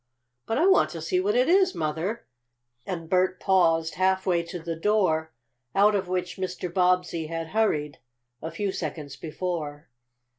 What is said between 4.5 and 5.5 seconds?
the door,